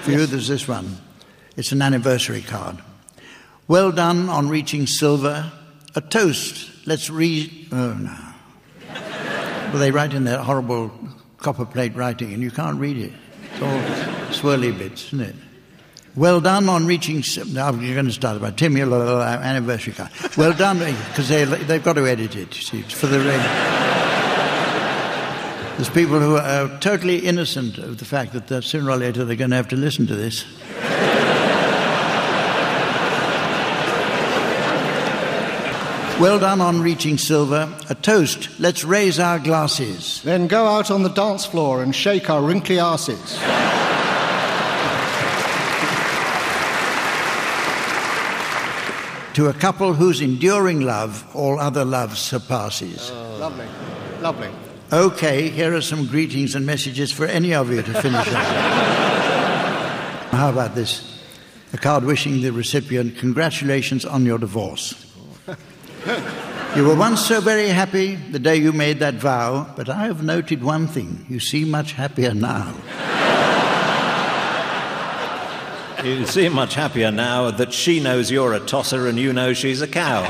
for 0.04 0.12
you, 0.12 0.28
there's 0.28 0.48
this 0.48 0.68
one. 0.68 0.98
It's 1.58 1.72
an 1.72 1.82
anniversary 1.82 2.44
card. 2.44 2.78
Well 3.68 3.92
done 3.92 4.30
on 4.30 4.50
reaching 4.50 4.86
silver. 4.86 5.52
A 5.96 6.02
toast. 6.02 6.70
Let's 6.86 7.10
re. 7.10 7.68
Oh, 7.72 7.94
no. 7.94 8.16
Well, 9.72 9.80
they 9.80 9.90
write 9.90 10.14
in 10.14 10.26
that 10.26 10.42
horrible 10.42 10.92
copper 11.38 11.66
plate 11.66 11.96
writing, 11.96 12.36
and 12.36 12.44
you 12.44 12.52
can't 12.52 12.80
read 12.80 12.98
it. 12.98 13.14
It's 13.52 13.64
all 13.64 13.80
swirly 14.30 14.78
bits, 14.78 15.08
isn't 15.08 15.22
it? 15.22 15.36
Well 16.16 16.42
done 16.42 16.68
on 16.70 16.86
reaching. 16.86 17.24
Now 17.54 17.72
you're 17.72 17.94
going 17.94 18.08
to 18.08 18.12
start 18.12 18.38
about 18.38 18.58
Tim. 18.58 18.76
Your 18.76 18.94
uh, 18.94 19.22
anniversary 19.22 19.94
card. 19.94 20.10
Well 20.38 20.54
done, 20.54 20.80
because 20.80 21.30
they, 21.30 21.46
they've 21.46 21.84
got 21.84 21.94
to 21.94 22.08
edit 22.08 22.36
it. 22.36 22.54
See, 22.54 22.82
for 22.82 23.08
the. 23.08 23.20
There's 25.78 25.90
people 25.90 26.20
who 26.20 26.36
are 26.36 26.68
totally 26.80 27.20
innocent 27.20 27.78
of 27.78 28.00
the 28.00 28.06
fact 28.06 28.34
that 28.34 28.64
sooner 28.64 28.92
or 28.92 28.98
later 28.98 29.24
they're 29.24 29.38
going 29.38 29.52
to 29.52 29.56
have 29.56 29.70
to 29.70 29.78
listen 29.78 30.08
to 30.08 30.16
this. 30.16 30.44
Well 36.20 36.38
done 36.38 36.60
on 36.60 36.82
reaching 36.82 37.18
silver. 37.18 37.74
A 37.90 37.96
toast. 37.96 38.50
Let's 38.60 38.84
raise 38.84 39.20
our 39.20 39.40
glasses. 39.40 40.22
Then 40.24 40.48
go 40.48 40.66
out 40.68 40.92
on 40.92 41.04
the 41.04 41.10
dance 41.10 41.46
floor 41.46 41.82
and 41.82 41.96
shake 41.96 42.30
our 42.30 42.42
wrinkly 42.42 42.78
asses. 42.78 43.40
To 49.40 49.48
a 49.48 49.54
couple 49.54 49.94
whose 49.94 50.20
enduring 50.20 50.82
love 50.82 51.26
all 51.34 51.62
other 51.62 51.86
love 51.86 52.18
surpasses. 52.18 53.10
Oh. 53.10 53.38
Lovely, 53.40 53.68
lovely. 54.20 54.50
Okay, 54.92 55.48
here 55.48 55.74
are 55.74 55.82
some 55.82 56.08
greetings 56.08 56.56
and 56.56 56.66
messages 56.66 57.10
for 57.10 57.26
any 57.26 57.54
of 57.54 57.72
you 57.72 57.82
to 57.82 58.02
finish 58.02 58.28
up. 58.28 58.44
How 60.34 60.50
about 60.50 60.76
this? 60.76 61.24
A 61.72 61.78
card 61.78 62.04
wishing 62.04 62.42
the 62.42 62.52
recipient 62.52 63.18
congratulations 63.18 64.04
on 64.04 64.26
your 64.26 64.40
divorce. 64.40 64.94
You 66.76 66.86
were 66.86 66.96
once 66.96 67.26
so 67.26 67.42
very 67.42 67.70
happy 67.70 68.14
the 68.14 68.38
day 68.38 68.58
you 68.58 68.72
made 68.72 69.00
that 69.00 69.16
vow, 69.16 69.74
but 69.76 69.90
I 69.90 70.06
have 70.06 70.22
noted 70.22 70.64
one 70.64 70.86
thing. 70.86 71.26
You 71.28 71.40
seem 71.40 71.72
much 71.72 71.94
happier 71.94 72.36
now. 72.36 72.76
You 76.04 76.26
seem 76.26 76.54
much 76.54 76.76
happier 76.76 77.12
now 77.12 77.52
that 77.52 77.74
she 77.74 78.00
knows 78.00 78.32
you're 78.32 78.54
a 78.54 78.60
tosser 78.62 79.08
and 79.08 79.20
you 79.20 79.34
know 79.34 79.52
she's 79.52 79.82
a 79.82 79.88
cow. 79.88 80.22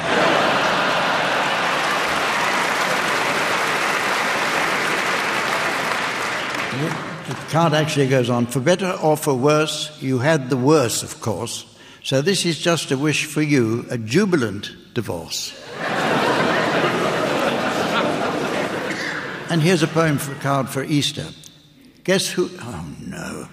The 7.28 7.36
card 7.52 7.74
actually 7.74 8.08
goes 8.08 8.32
on 8.32 8.48
for 8.48 8.60
better 8.60 8.98
or 9.04 9.16
for 9.16 9.36
worse, 9.36 9.96
you 10.02 10.18
had 10.18 10.50
the 10.50 10.58
worse, 10.58 11.04
of 11.04 11.22
course. 11.22 11.66
So 12.04 12.24
this 12.24 12.48
is 12.48 12.58
just 12.58 12.90
a 12.92 12.98
wish 12.98 13.26
for 13.26 13.44
you, 13.44 13.86
a 13.92 13.98
jubilant 14.00 14.72
divorce. 14.96 15.54
and 19.52 19.62
here's 19.62 19.84
a 19.84 19.88
poem 19.88 20.18
for 20.18 20.32
a 20.32 20.40
card 20.40 20.70
for 20.70 20.84
Easter. 20.84 21.28
Guess 22.04 22.30
who? 22.32 22.50
Oh 22.60 22.86
no. 23.00 23.48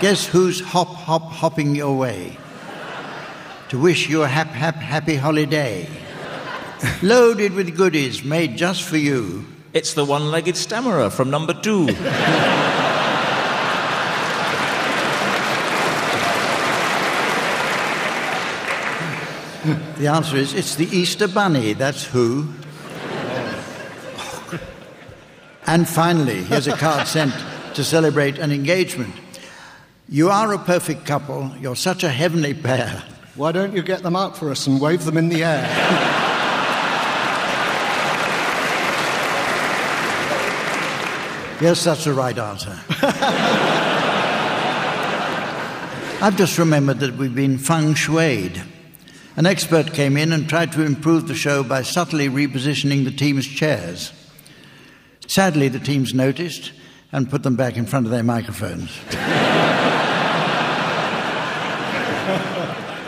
Guess 0.00 0.26
who's 0.26 0.60
hop, 0.60 0.88
hop, 0.88 1.24
hopping 1.24 1.74
your 1.74 1.94
way 1.94 2.38
to 3.68 3.78
wish 3.78 4.08
you 4.08 4.22
a 4.22 4.28
hap, 4.28 4.46
hap, 4.46 4.76
happy 4.76 5.16
holiday? 5.16 5.86
Loaded 7.02 7.52
with 7.52 7.76
goodies 7.76 8.24
made 8.24 8.56
just 8.56 8.82
for 8.82 8.96
you. 8.96 9.44
It's 9.74 9.92
the 9.92 10.06
one 10.06 10.30
legged 10.30 10.56
stammerer 10.56 11.10
from 11.10 11.28
number 11.28 11.52
two. 11.52 11.86
The 19.98 20.06
answer 20.06 20.38
is 20.38 20.54
it's 20.54 20.76
the 20.76 20.86
Easter 20.86 21.28
Bunny. 21.28 21.74
That's 21.74 22.06
who. 22.06 22.48
And 25.66 25.86
finally, 25.86 26.42
here's 26.44 26.66
a 26.66 26.76
card 26.76 27.06
sent 27.06 27.34
to 27.74 27.84
celebrate 27.84 28.38
an 28.38 28.50
engagement. 28.50 29.14
You 30.12 30.28
are 30.28 30.52
a 30.52 30.58
perfect 30.58 31.06
couple. 31.06 31.52
You're 31.60 31.76
such 31.76 32.02
a 32.02 32.08
heavenly 32.08 32.52
pair. 32.52 33.04
Why 33.36 33.52
don't 33.52 33.72
you 33.72 33.80
get 33.80 34.02
them 34.02 34.16
out 34.16 34.36
for 34.36 34.50
us 34.50 34.66
and 34.66 34.80
wave 34.80 35.04
them 35.04 35.16
in 35.16 35.28
the 35.28 35.44
air? 35.44 35.62
Yes, 41.60 41.84
that's 41.84 42.02
the 42.02 42.12
right 42.12 42.36
answer. 42.36 42.76
I've 46.20 46.36
just 46.36 46.58
remembered 46.58 46.98
that 46.98 47.16
we've 47.16 47.32
been 47.32 47.56
feng 47.56 47.94
shuied. 47.94 48.60
An 49.36 49.46
expert 49.46 49.92
came 49.92 50.16
in 50.16 50.32
and 50.32 50.48
tried 50.48 50.72
to 50.72 50.82
improve 50.82 51.28
the 51.28 51.36
show 51.36 51.62
by 51.62 51.82
subtly 51.82 52.28
repositioning 52.28 53.04
the 53.04 53.12
team's 53.12 53.46
chairs. 53.46 54.12
Sadly, 55.28 55.68
the 55.68 55.78
teams 55.78 56.12
noticed 56.12 56.72
and 57.12 57.30
put 57.30 57.44
them 57.44 57.54
back 57.54 57.76
in 57.76 57.86
front 57.86 58.06
of 58.06 58.10
their 58.10 58.24
microphones. 58.24 58.90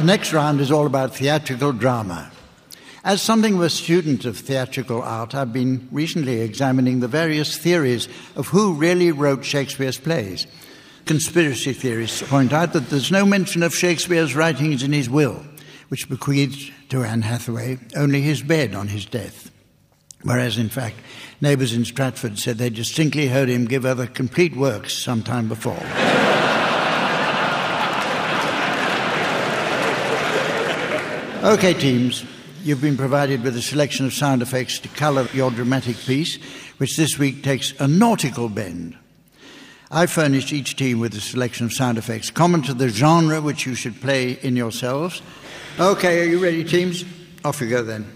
The 0.02 0.06
next 0.06 0.32
round 0.32 0.60
is 0.60 0.72
all 0.72 0.86
about 0.86 1.14
theatrical 1.14 1.70
drama. 1.70 2.28
As 3.04 3.22
something 3.22 3.54
of 3.54 3.60
a 3.60 3.70
student 3.70 4.24
of 4.24 4.36
theatrical 4.36 5.00
art, 5.00 5.32
I've 5.32 5.52
been 5.52 5.86
recently 5.92 6.40
examining 6.40 6.98
the 6.98 7.06
various 7.06 7.56
theories 7.56 8.08
of 8.34 8.48
who 8.48 8.74
really 8.74 9.12
wrote 9.12 9.44
Shakespeare's 9.44 10.00
plays. 10.00 10.48
Conspiracy 11.04 11.72
theorists 11.72 12.20
point 12.20 12.52
out 12.52 12.72
that 12.72 12.90
there's 12.90 13.12
no 13.12 13.24
mention 13.24 13.62
of 13.62 13.76
Shakespeare's 13.76 14.34
writings 14.34 14.82
in 14.82 14.92
his 14.92 15.08
will, 15.08 15.40
which 15.86 16.08
bequeathed 16.08 16.72
to 16.88 17.04
Anne 17.04 17.22
Hathaway 17.22 17.78
only 17.94 18.22
his 18.22 18.42
bed 18.42 18.74
on 18.74 18.88
his 18.88 19.06
death. 19.06 19.52
Whereas, 20.22 20.58
in 20.58 20.68
fact, 20.68 20.96
neighbours 21.40 21.74
in 21.74 21.84
Stratford 21.84 22.40
said 22.40 22.58
they 22.58 22.70
distinctly 22.70 23.28
heard 23.28 23.48
him 23.48 23.66
give 23.66 23.86
other 23.86 24.08
complete 24.08 24.56
works 24.56 24.94
some 24.94 25.22
time 25.22 25.46
before. 25.46 25.78
Okay, 31.42 31.74
teams, 31.74 32.24
you've 32.62 32.80
been 32.80 32.96
provided 32.96 33.42
with 33.42 33.56
a 33.56 33.62
selection 33.62 34.06
of 34.06 34.14
sound 34.14 34.42
effects 34.42 34.78
to 34.80 34.88
colour 34.88 35.26
your 35.32 35.50
dramatic 35.50 35.96
piece, 35.96 36.36
which 36.78 36.96
this 36.96 37.18
week 37.18 37.42
takes 37.42 37.72
a 37.80 37.88
nautical 37.88 38.48
bend. 38.48 38.96
I 39.90 40.06
furnished 40.06 40.52
each 40.52 40.76
team 40.76 41.00
with 41.00 41.14
a 41.14 41.20
selection 41.20 41.66
of 41.66 41.72
sound 41.72 41.98
effects 41.98 42.30
common 42.30 42.62
to 42.62 42.74
the 42.74 42.88
genre 42.88 43.40
which 43.40 43.66
you 43.66 43.74
should 43.74 44.00
play 44.00 44.38
in 44.42 44.56
yourselves. 44.56 45.20
Okay, 45.78 46.22
are 46.22 46.24
you 46.24 46.42
ready, 46.42 46.64
teams? 46.64 47.04
Off 47.44 47.60
you 47.60 47.68
go 47.68 47.82
then. 47.82 48.06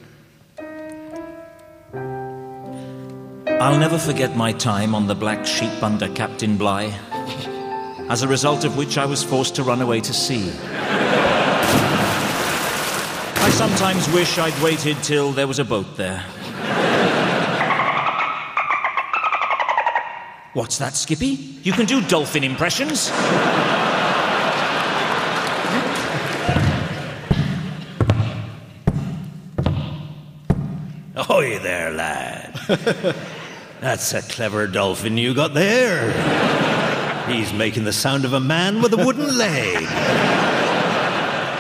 I'll 3.61 3.79
never 3.79 3.99
forget 3.99 4.37
my 4.37 4.53
time 4.53 4.95
on 4.95 5.07
the 5.07 5.15
black 5.15 5.47
sheep 5.47 5.83
under 5.83 6.09
Captain 6.15 6.57
Bligh, 6.57 6.95
as 8.09 8.23
a 8.23 8.29
result 8.29 8.65
of 8.65 8.77
which 8.77 8.97
I 8.97 9.07
was 9.07 9.23
forced 9.23 9.57
to 9.57 9.63
run 9.63 9.81
away 9.81 10.01
to 10.01 10.13
sea. 10.13 10.53
I 13.47 13.51
sometimes 13.51 14.13
wish 14.13 14.39
I'd 14.39 14.61
waited 14.61 15.01
till 15.05 15.31
there 15.31 15.47
was 15.47 15.61
a 15.61 15.65
boat 15.65 15.97
there. 15.97 16.19
What's 20.53 20.79
that, 20.79 20.97
Skippy? 20.97 21.61
You 21.63 21.73
can 21.73 21.87
do 21.87 22.01
dolphin 22.09 22.43
impressions? 22.43 23.09
Ahoy 31.15 31.61
there, 31.61 31.93
lad. 31.93 32.53
That's 33.81 34.13
a 34.13 34.23
clever 34.23 34.67
dolphin 34.67 35.17
you 35.17 35.35
got 35.35 35.55
there. 35.55 36.11
He's 37.29 37.53
making 37.53 37.85
the 37.85 37.93
sound 37.93 38.25
of 38.25 38.33
a 38.33 38.41
man 38.41 38.83
with 38.83 38.93
a 38.93 39.07
wooden 39.07 39.39
leg. 39.39 40.66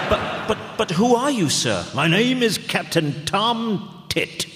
But, 0.08 0.46
but, 0.46 0.58
but 0.78 0.90
who 0.92 1.16
are 1.16 1.30
you, 1.30 1.48
sir? 1.48 1.84
My 1.92 2.06
name 2.06 2.42
is 2.42 2.58
Captain 2.58 3.24
Tom 3.24 4.04
Tit. 4.08 4.46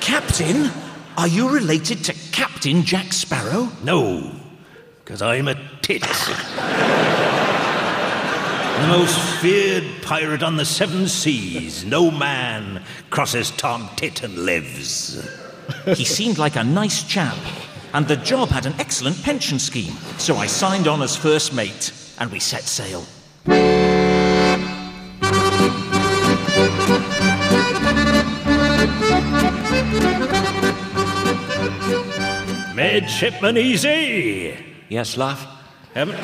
Captain? 0.00 0.70
Are 1.16 1.26
you 1.26 1.48
related 1.48 2.04
to 2.04 2.14
Captain 2.32 2.82
Jack 2.82 3.14
Sparrow? 3.14 3.70
No, 3.82 4.30
because 4.98 5.22
I'm 5.22 5.48
a 5.48 5.54
tit. 5.80 6.02
the 6.02 6.08
most 8.88 9.18
feared 9.40 9.84
pirate 10.02 10.42
on 10.42 10.56
the 10.56 10.64
seven 10.64 11.08
seas. 11.08 11.84
No 11.84 12.10
man 12.10 12.82
crosses 13.08 13.50
Tom 13.52 13.88
Tit 13.96 14.22
and 14.22 14.36
lives. 14.36 15.26
He 15.86 16.04
seemed 16.04 16.36
like 16.38 16.56
a 16.56 16.64
nice 16.64 17.04
chap, 17.04 17.38
and 17.94 18.06
the 18.06 18.16
job 18.16 18.50
had 18.50 18.66
an 18.66 18.74
excellent 18.78 19.22
pension 19.22 19.58
scheme. 19.58 19.94
So 20.18 20.36
I 20.36 20.46
signed 20.46 20.88
on 20.88 21.00
as 21.00 21.16
first 21.16 21.54
mate, 21.54 21.92
and 22.18 22.30
we 22.30 22.38
set 22.38 22.64
sail. 22.64 23.06
Midshipman 32.92 33.56
Easy. 33.56 34.56
Yes, 34.88 35.16
love? 35.16 35.46
Haven't, 35.94 36.16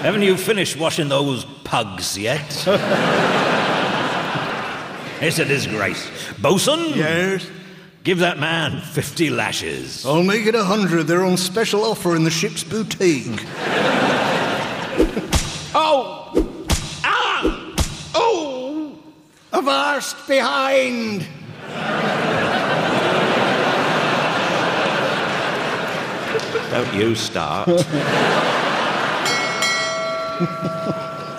haven't 0.00 0.22
you 0.22 0.38
finished 0.38 0.78
washing 0.78 1.10
those 1.10 1.44
pugs 1.64 2.16
yet? 2.16 2.40
it's 5.20 5.38
a 5.38 5.44
disgrace. 5.44 6.10
Bosun? 6.40 6.96
Yes? 6.96 7.46
Give 8.04 8.20
that 8.20 8.38
man 8.38 8.80
50 8.80 9.28
lashes. 9.30 10.06
I'll 10.06 10.22
make 10.22 10.46
it 10.46 10.54
a 10.54 10.64
hundred. 10.64 11.08
They're 11.08 11.24
on 11.24 11.36
special 11.36 11.84
offer 11.84 12.16
in 12.16 12.24
the 12.24 12.30
ship's 12.30 12.64
boutique. 12.64 13.26
oh! 15.74 16.32
Ah! 17.04 17.74
Oh! 18.14 18.98
Avast 19.52 20.26
behind! 20.26 21.26
Don't 26.74 26.92
you 26.92 27.14
start. 27.14 27.68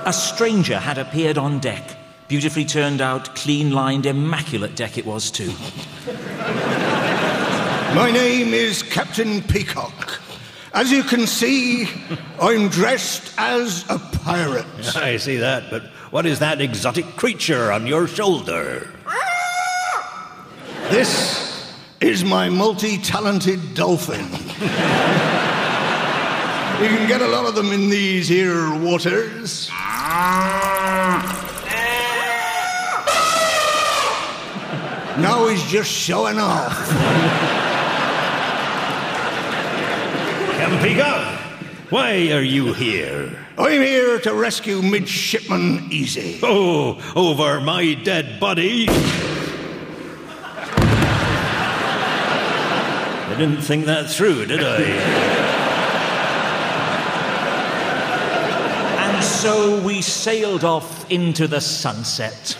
A 0.06 0.14
stranger 0.14 0.80
had 0.80 0.98
appeared 0.98 1.38
on 1.38 1.60
deck. 1.60 1.98
Beautifully 2.30 2.64
turned 2.64 3.02
out, 3.02 3.36
clean 3.36 3.72
lined, 3.72 4.06
immaculate 4.06 4.78
deck 4.78 4.98
it 4.98 5.06
was, 5.06 5.30
too. 5.30 5.52
My 7.94 8.12
name 8.14 8.54
is 8.54 8.82
Captain 8.82 9.42
Peacock. 9.42 10.22
As 10.74 10.90
you 10.90 11.04
can 11.04 11.28
see, 11.28 11.90
I'm 12.42 12.70
dressed 12.70 13.34
as 13.38 13.84
a 13.90 14.00
pirate. 14.00 14.66
I 14.96 15.18
see 15.18 15.36
that, 15.36 15.70
but 15.70 15.84
what 16.12 16.26
is 16.26 16.40
that 16.40 16.62
exotic 16.62 17.18
creature 17.18 17.74
on 17.74 17.88
your 17.88 18.08
shoulder? 18.08 18.90
This 20.90 21.45
is 22.06 22.24
my 22.24 22.48
multi 22.48 23.00
talented 23.00 23.74
dolphin. 23.74 24.22
you 26.80 26.88
can 26.88 27.08
get 27.08 27.20
a 27.20 27.28
lot 27.28 27.46
of 27.46 27.56
them 27.56 27.72
in 27.72 27.90
these 27.90 28.28
here 28.28 28.70
waters. 28.76 29.70
Now 35.18 35.48
he's 35.48 35.64
just 35.64 35.90
showing 35.90 36.38
off. 36.38 36.88
Captain 40.60 40.80
Peacock, 40.88 41.40
why 41.90 42.32
are 42.32 42.44
you 42.44 42.74
here? 42.74 43.36
I'm 43.58 43.82
here 43.82 44.20
to 44.20 44.34
rescue 44.36 44.84
Midshipman 44.84 45.92
Easy. 45.92 46.40
Oh, 46.44 47.02
over 47.16 47.60
my 47.62 47.96
dead 47.96 48.40
body. 48.40 48.88
I 53.36 53.38
didn't 53.38 53.64
think 53.64 53.84
that 53.88 54.10
through, 54.10 54.46
did 54.46 54.62
I? 54.64 54.82
And 59.10 59.22
so 59.22 59.82
we 59.82 60.02
sailed 60.02 60.64
off 60.64 61.12
into 61.12 61.46
the 61.46 61.60
sunset. 61.60 62.58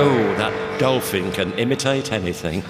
Oh, 0.00 0.34
that 0.38 0.80
dolphin 0.80 1.30
can 1.30 1.52
imitate 1.52 2.10
anything. 2.10 2.64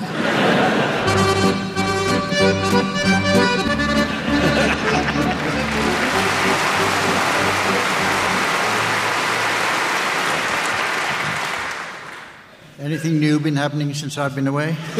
Anything 13.05 13.21
new 13.21 13.39
been 13.39 13.57
happening 13.57 13.93
since 13.93 14.17
I've 14.17 14.35
been 14.35 14.47
away? 14.47 14.75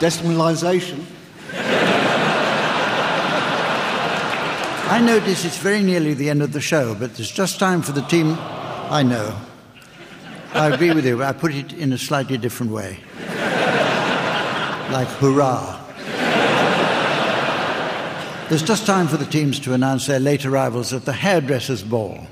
Decimalisation. 0.00 1.04
I 4.88 5.02
notice 5.04 5.44
it's 5.44 5.58
very 5.58 5.82
nearly 5.82 6.14
the 6.14 6.30
end 6.30 6.40
of 6.40 6.54
the 6.54 6.60
show, 6.62 6.94
but 6.94 7.16
there's 7.16 7.30
just 7.30 7.58
time 7.58 7.82
for 7.82 7.92
the 7.92 8.00
team. 8.00 8.38
I 8.38 9.02
know. 9.02 9.38
I 10.54 10.72
agree 10.72 10.94
with 10.94 11.04
you. 11.04 11.18
but 11.18 11.26
I 11.26 11.38
put 11.38 11.54
it 11.54 11.74
in 11.74 11.92
a 11.92 11.98
slightly 11.98 12.38
different 12.38 12.72
way. 12.72 13.00
Like 14.90 15.08
hurrah. 15.18 15.82
There's 18.48 18.62
just 18.62 18.86
time 18.86 19.06
for 19.06 19.18
the 19.18 19.26
teams 19.26 19.60
to 19.60 19.74
announce 19.74 20.06
their 20.06 20.18
late 20.18 20.46
arrivals 20.46 20.94
at 20.94 21.04
the 21.04 21.12
hairdresser's 21.12 21.82
ball. 21.82 22.26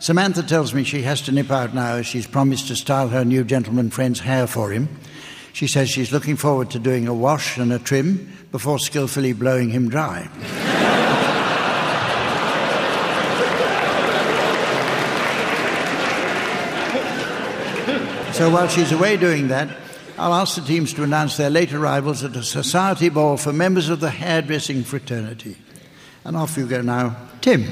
Samantha 0.00 0.42
tells 0.42 0.72
me 0.72 0.82
she 0.82 1.02
has 1.02 1.20
to 1.20 1.30
nip 1.30 1.50
out 1.50 1.74
now 1.74 1.96
as 1.96 2.06
she's 2.06 2.26
promised 2.26 2.68
to 2.68 2.74
style 2.74 3.08
her 3.08 3.22
new 3.22 3.44
gentleman 3.44 3.90
friend's 3.90 4.20
hair 4.20 4.46
for 4.46 4.70
him. 4.70 4.88
She 5.52 5.66
says 5.66 5.90
she's 5.90 6.10
looking 6.10 6.36
forward 6.36 6.70
to 6.70 6.78
doing 6.78 7.06
a 7.06 7.12
wash 7.12 7.58
and 7.58 7.70
a 7.70 7.78
trim 7.78 8.34
before 8.50 8.78
skillfully 8.78 9.34
blowing 9.34 9.68
him 9.68 9.90
dry. 9.90 10.22
so 18.32 18.48
while 18.48 18.68
she's 18.68 18.92
away 18.92 19.18
doing 19.18 19.48
that, 19.48 19.68
I'll 20.16 20.32
ask 20.32 20.54
the 20.54 20.62
teams 20.62 20.94
to 20.94 21.02
announce 21.02 21.36
their 21.36 21.50
late 21.50 21.74
arrivals 21.74 22.24
at 22.24 22.34
a 22.36 22.42
society 22.42 23.10
ball 23.10 23.36
for 23.36 23.52
members 23.52 23.90
of 23.90 24.00
the 24.00 24.08
hairdressing 24.08 24.82
fraternity. 24.82 25.58
And 26.24 26.38
off 26.38 26.56
you 26.56 26.66
go 26.66 26.80
now. 26.80 27.16
Tim. 27.42 27.66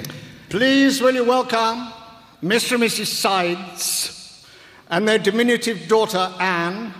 Please, 0.50 1.00
will 1.00 1.14
you 1.14 1.24
welcome 1.24 1.94
Mr. 2.42 2.74
and 2.74 2.84
Mrs. 2.84 3.06
Sides 3.06 4.46
and 4.90 5.08
their 5.08 5.18
diminutive 5.18 5.88
daughter 5.88 6.32
Anne, 6.38 6.94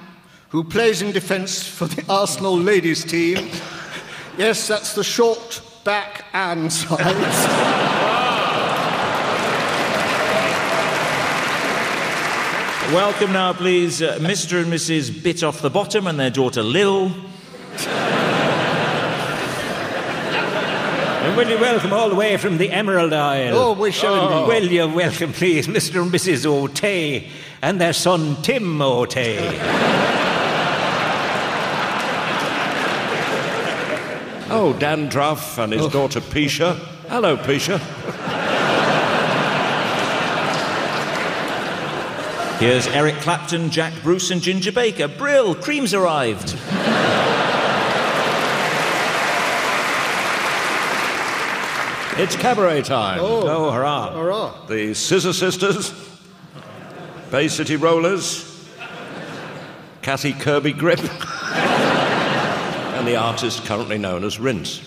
who 0.49 0.65
plays 0.65 1.01
in 1.01 1.13
defence 1.13 1.67
for 1.67 1.87
the 1.87 2.05
Arsenal 2.09 2.59
ladies 2.59 3.05
team. 3.05 3.49
Yes, 4.37 4.67
that's 4.67 4.95
the 4.95 5.05
short 5.05 5.63
back 5.85 6.25
Anne 6.33 6.71
Sides. 6.71 7.99
Welcome 12.93 13.33
now, 13.33 13.53
please, 13.53 14.03
uh, 14.03 14.19
Mr. 14.19 14.63
and 14.63 14.73
Mrs. 14.73 15.23
Bit 15.23 15.43
Off 15.45 15.61
the 15.61 15.71
Bottom 15.71 16.07
and 16.07 16.19
their 16.19 16.31
daughter 16.31 16.63
Lil. 16.63 17.13
And 21.21 21.28
will 21.39 21.49
you 21.49 21.59
welcome 21.59 21.93
all 21.93 22.09
the 22.09 22.17
way 22.17 22.37
from 22.37 22.59
the 22.59 22.69
Emerald 22.69 23.13
Isle? 23.13 23.57
Oh, 23.57 23.73
we 23.73 23.93
shall 23.93 24.13
oh. 24.13 24.27
indeed. 24.27 24.49
Will 24.49 24.73
you 24.73 24.89
welcome, 24.93 25.33
please, 25.33 25.69
Mr. 25.69 26.03
and 26.03 26.11
Mrs. 26.11 26.45
O'Tay 26.45 27.29
and 27.63 27.81
their 27.81 27.93
son 27.93 28.37
Tim 28.43 28.83
O'Tay? 28.83 29.95
Oh, 34.51 34.73
Dandruff 34.73 35.59
and 35.59 35.75
his 35.75 35.83
oh. 35.83 35.91
daughter 35.91 36.23
Pisha. 36.23 36.75
Hello, 37.09 37.37
Pisha. 37.37 37.79
Here's 42.59 42.87
Eric 42.87 43.17
Clapton, 43.17 43.69
Jack 43.69 43.93
Bruce, 44.03 44.31
and 44.31 44.41
Ginger 44.41 44.73
Baker. 44.73 45.07
Brill, 45.07 45.55
cream's 45.55 45.93
arrived. 45.93 46.57
It's 52.19 52.35
cabaret 52.35 52.83
time. 52.83 53.21
Oh. 53.21 53.49
oh, 53.49 53.71
hurrah. 53.71 54.13
Hurrah. 54.13 54.67
The 54.67 54.93
Scissor 54.93 55.33
Sisters, 55.33 55.93
Bay 57.31 57.47
City 57.47 57.77
Rollers, 57.77 58.69
Kathy 60.03 60.33
Kirby 60.33 60.73
Grip, 60.73 60.99
and 60.99 63.07
the 63.07 63.15
artist 63.15 63.65
currently 63.67 63.99
known 63.99 64.25
as 64.25 64.41
Rinse. 64.41 64.81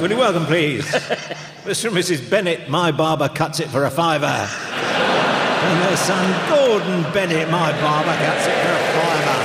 Will 0.00 0.10
you 0.10 0.18
welcome, 0.18 0.46
please, 0.46 0.84
Mr. 1.64 1.88
and 1.88 1.96
Mrs. 1.96 2.30
Bennett, 2.30 2.68
my 2.68 2.92
barber 2.92 3.28
cuts 3.28 3.58
it 3.58 3.70
for 3.70 3.86
a 3.86 3.90
fiver. 3.90 4.26
And 4.26 5.82
their 5.82 5.96
son 5.96 6.48
Gordon 6.48 7.02
Bennett, 7.12 7.50
my 7.50 7.72
barber 7.80 8.14
cuts 8.24 8.46
it 8.46 8.54
for 8.54 8.70
a 8.70 9.02
fiver. 9.02 9.41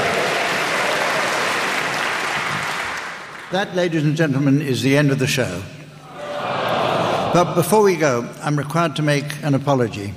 That, 3.50 3.78
ladies 3.78 4.04
and 4.04 4.18
gentlemen, 4.18 4.62
is 4.62 4.82
the 4.82 4.98
end 4.98 5.10
of 5.10 5.20
the 5.20 5.28
show. 5.28 5.64
But 7.34 7.56
before 7.56 7.82
we 7.82 7.96
go, 7.96 8.30
I'm 8.42 8.58
required 8.58 8.98
to 8.98 9.02
make 9.02 9.42
an 9.42 9.56
apology. 9.56 10.14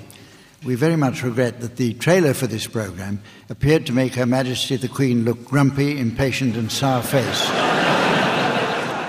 We 0.64 0.75
very 0.75 0.97
much 0.97 1.23
regret 1.23 1.61
that 1.61 1.77
the 1.77 1.95
trailer 1.95 2.35
for 2.35 2.49
this 2.49 2.66
program 2.66 3.23
appeared 3.49 3.87
to 3.87 3.93
make 3.93 4.14
Her 4.14 4.27
Majesty 4.27 4.75
the 4.75 4.88
Queen 4.88 5.25
look 5.25 5.45
grumpy, 5.45 6.01
impatient, 6.01 6.57
and 6.57 6.73
sour 6.73 7.03
faced. 7.03 7.47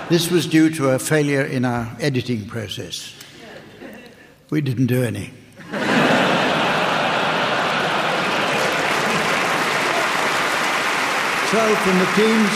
this 0.10 0.30
was 0.30 0.46
due 0.46 0.70
to 0.76 0.90
a 0.90 1.00
failure 1.00 1.44
in 1.44 1.66
our 1.66 1.90
editing 2.00 2.46
process. 2.46 3.16
We 4.52 4.62
didn't 4.62 4.86
do 4.86 5.02
any. 5.04 5.34
So, 11.50 11.76
from 11.76 11.98
the 11.98 12.12
teams, 12.16 12.50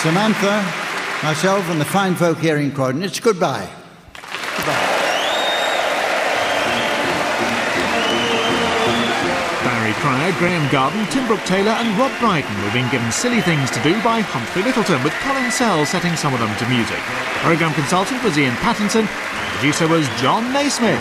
Samantha, 0.00 0.81
myself, 1.22 1.68
and 1.70 1.80
the 1.80 1.84
fine 1.84 2.14
folk 2.14 2.38
here 2.38 2.56
in 2.56 2.72
Croydon, 2.72 3.02
it's 3.02 3.20
goodbye. 3.20 3.68
Goodbye. 4.14 4.88
Barry 9.62 9.92
Cryer, 9.94 10.32
Graeme 10.38 10.68
Garden, 10.70 11.06
Tim 11.06 11.26
Brooke 11.26 11.44
Taylor, 11.44 11.70
and 11.70 11.98
Rob 11.98 12.10
Brydon 12.18 12.62
were 12.64 12.72
being 12.72 12.88
given 12.90 13.10
silly 13.12 13.40
things 13.40 13.70
to 13.70 13.82
do 13.82 13.94
by 14.02 14.20
Humphrey 14.20 14.62
Lyttelton, 14.62 15.02
with 15.04 15.12
Colin 15.20 15.50
Sell 15.50 15.86
setting 15.86 16.16
some 16.16 16.34
of 16.34 16.40
them 16.40 16.54
to 16.58 16.68
music. 16.68 16.98
Programme 17.42 17.74
consultant 17.74 18.22
was 18.24 18.36
Iain 18.36 18.54
Pattinson, 18.56 19.06
and 19.06 19.52
producer 19.58 19.86
was 19.86 20.08
Jon 20.20 20.52
Naismith. 20.52 20.98